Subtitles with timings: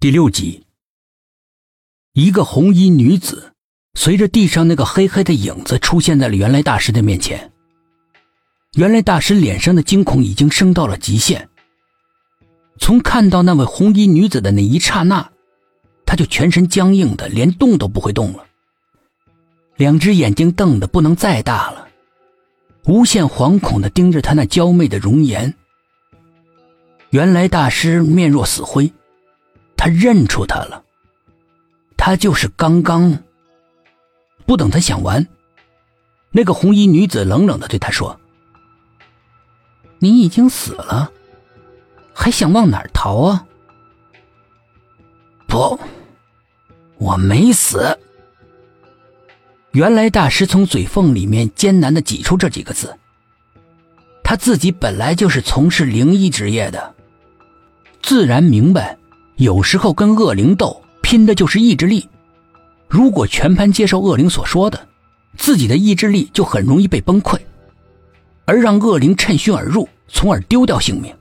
[0.00, 0.64] 第六集，
[2.12, 3.52] 一个红衣女子
[3.94, 7.50] 随着地上那个黑黑的影子出现在了原来大师的面前。
[8.74, 11.48] 原来大师脸上的惊恐已经升到了极限。
[12.78, 15.30] 从看到那位红衣女子的那一刹那，
[16.06, 18.46] 他就全身僵硬的，连动都不会动了。
[19.74, 21.88] 两只眼睛瞪得不能再大了，
[22.84, 25.52] 无限惶恐的盯着她那娇媚的容颜。
[27.10, 28.92] 原来大师面若死灰。
[29.78, 30.84] 他认出他了，
[31.96, 33.16] 他就是刚刚。
[34.44, 35.26] 不等他想完，
[36.30, 38.18] 那个红衣女子冷冷的对他说
[40.00, 41.12] ：“你已经死了，
[42.12, 43.46] 还想往哪儿逃啊
[45.46, 45.78] ？”“不，
[46.98, 47.98] 我没死。”
[49.72, 52.98] 原来大师从嘴缝里面艰难的挤出这几个字。
[54.24, 56.94] 他自己本来就是从事灵异职业的，
[58.02, 58.97] 自然明白。
[59.38, 62.08] 有时候跟恶灵斗，拼的就是意志力。
[62.88, 64.88] 如果全盘接受恶灵所说的，
[65.36, 67.38] 自己的意志力就很容易被崩溃，
[68.46, 71.14] 而让恶灵趁虚而入，从而丢掉性命。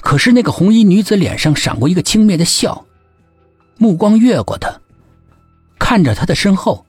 [0.00, 2.86] 可是那个红衣女子脸上闪过一个轻蔑的笑，
[3.76, 4.80] 目光越过他，
[5.78, 6.86] 看着他的身后，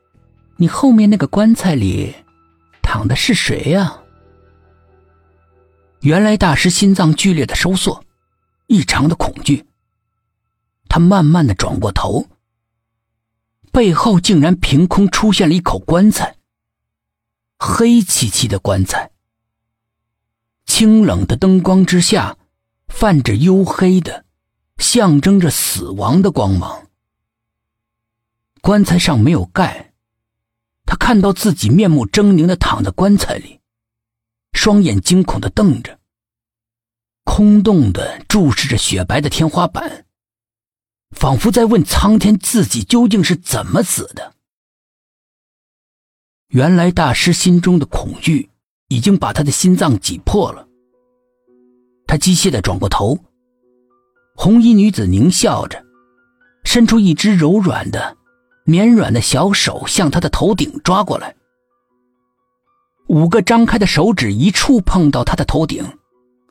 [0.56, 2.16] 你后面那个棺材里，
[2.82, 3.98] 躺的是谁呀？”
[6.02, 8.04] 原来大师心脏剧烈的收缩，
[8.68, 9.68] 异常的恐惧。
[10.90, 12.28] 他慢慢的转过头，
[13.72, 16.38] 背后竟然凭空出现了一口棺材。
[17.60, 19.12] 黑漆漆的棺材，
[20.66, 22.38] 清冷的灯光之下，
[22.88, 24.26] 泛着黝黑的，
[24.80, 26.88] 象征着死亡的光芒。
[28.62, 29.94] 棺材上没有盖，
[30.86, 33.61] 他看到自己面目狰狞的躺在棺材里。
[34.64, 35.98] 双眼惊恐的瞪着，
[37.23, 40.06] 空洞的注视着雪白的天花板，
[41.17, 44.36] 仿佛在问苍天自己究竟是怎么死的。
[46.49, 48.52] 原来大师心中的恐惧
[48.89, 50.67] 已经把他的心脏挤破了。
[52.05, 53.17] 他机械的转过头，
[54.36, 55.83] 红衣女子狞笑着，
[56.66, 58.16] 伸出一只柔软的、
[58.66, 61.36] 绵软的小手向他的头顶抓过来。
[63.11, 65.86] 五个张开的手指一触碰到他的头顶，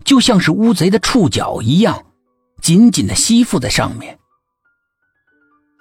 [0.04, 2.04] 就像是乌贼的触角一样，
[2.60, 4.18] 紧紧的吸附在上面。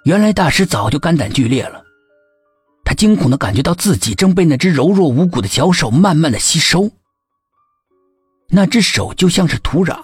[0.06, 1.84] 原来大师早就肝胆俱裂了，
[2.82, 6.90] 他惊恐的感觉到自己正被那只柔弱无骨的小手慢慢的吸收。
[8.48, 10.00] 那只手就像是土壤，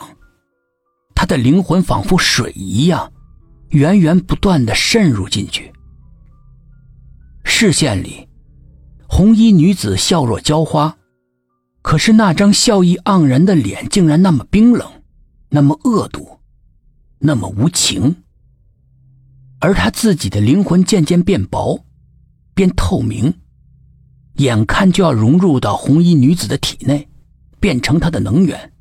[1.15, 3.11] 他的灵魂仿佛水一样，
[3.71, 5.73] 源源不断的渗入进去。
[7.45, 8.29] 视线里。
[9.09, 10.97] 红衣女子笑若娇花，
[11.81, 14.91] 可是那张笑意盎然的脸竟然那么冰冷，
[15.49, 16.41] 那么恶毒，
[17.19, 18.17] 那么无情。
[19.61, 21.85] 而她自己的灵魂渐渐变薄，
[22.53, 23.33] 变透明，
[24.35, 27.09] 眼看就要融入到红衣女子的体内，
[27.61, 28.73] 变成她的能源。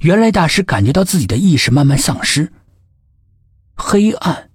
[0.00, 2.52] 原来大师感觉到自己的意识慢慢丧失，
[3.74, 4.50] 黑暗，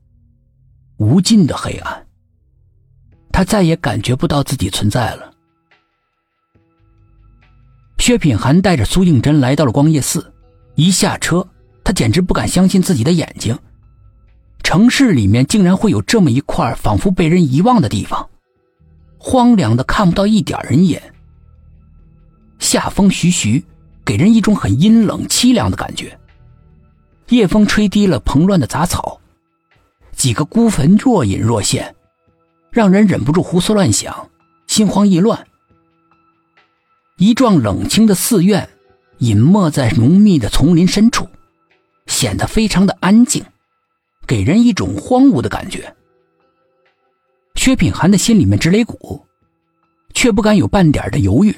[0.98, 2.08] 无尽的黑暗。
[3.42, 5.34] 他再也感觉不到自己存在了。
[7.98, 10.32] 薛品涵带着苏应真来到了光夜寺，
[10.76, 11.48] 一下车，
[11.84, 13.58] 他简直不敢相信自己的眼睛。
[14.62, 18.30] 城市里面竟然会有这么一块仿佛被人遗忘的地方，
[19.18, 21.02] 荒凉的看不到一点人影。
[22.60, 23.66] 夏风徐徐，
[24.06, 26.16] 给人一种很阴冷凄凉的感觉。
[27.30, 29.20] 夜风吹低了蓬乱的杂草，
[30.16, 31.96] 几个孤坟若隐若现。
[32.72, 34.30] 让人忍不住胡思乱想，
[34.66, 35.46] 心慌意乱。
[37.18, 38.70] 一幢冷清的寺院，
[39.18, 41.28] 隐没在浓密的丛林深处，
[42.08, 43.44] 显得非常的安静，
[44.26, 45.94] 给人一种荒芜的感觉。
[47.56, 49.26] 薛品涵的心里面直擂鼓，
[50.14, 51.54] 却不敢有半点的犹豫。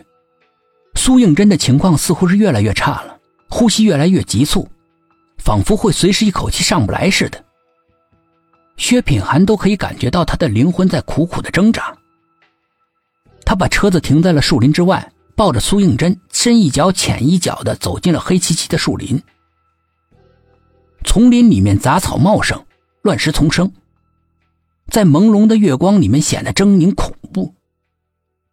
[0.95, 4.67] 苏应真的情况似乎是越来越差了，呼吸越来越急促，
[5.37, 7.42] 仿佛会随时一口气上不来似的。
[8.77, 11.95] 薛品涵都可以感觉到他的灵魂在苦苦的挣扎。
[13.45, 19.21] 他把车子停在了树林之外，抱着苏应真，深一脚浅一脚的走进了黑漆漆的树林。
[21.03, 22.65] 丛林里面杂草茂盛，
[23.01, 23.71] 乱石丛生，
[24.87, 27.53] 在朦胧的月光里面显得狰狞恐怖，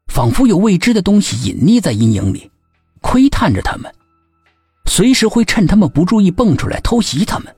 [0.08, 2.50] 仿佛有未知的东西隐匿在阴影里，
[3.00, 3.92] 窥探着他们，
[4.86, 7.54] 随时会趁他们不注意蹦出来偷袭他们。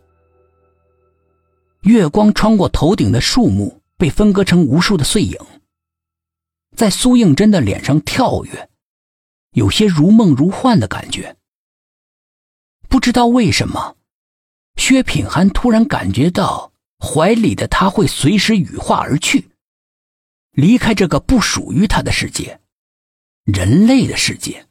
[1.82, 5.37] 月光穿过头顶的树木，被分割成无数的碎影，
[6.76, 8.70] 在苏应真的脸上跳跃，
[9.50, 11.37] 有些如梦如幻的感觉。
[12.88, 13.96] 不知道为什么，
[14.76, 19.50] 薛品涵突然感觉到怀里的他会随时羽化而去，
[20.52, 22.61] 离开这个不属于他的世界——
[23.43, 24.69] 人类的世界。